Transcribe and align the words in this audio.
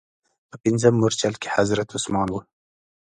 په 0.49 0.55
پنځم 0.63 0.93
مورچل 0.99 1.33
کې 1.41 1.47
حضرت 1.55 1.87
عثمان 1.97 2.27
و. 2.31 2.35